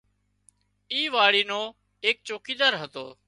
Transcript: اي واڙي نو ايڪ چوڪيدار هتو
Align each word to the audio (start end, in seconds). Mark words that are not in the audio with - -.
اي 0.91 1.01
واڙي 1.13 1.43
نو 1.51 1.61
ايڪ 2.05 2.17
چوڪيدار 2.27 2.73
هتو 2.81 3.05